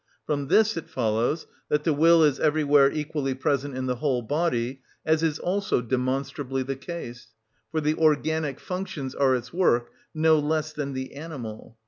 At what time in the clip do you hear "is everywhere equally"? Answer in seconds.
2.23-3.35